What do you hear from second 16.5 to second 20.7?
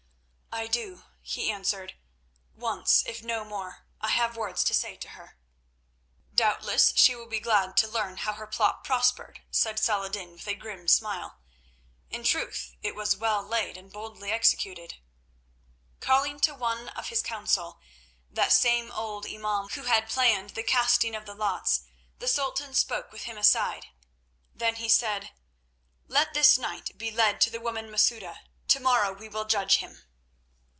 one of his council, that same old imaum who had planned the